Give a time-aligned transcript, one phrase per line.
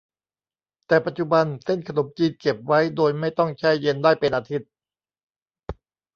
[0.87, 4.69] แต่ปัจจุบัน เส้นขนมจีนเก็บไว้โดยไม่ต้องแช่เย็นได้เป็นอาทิตย์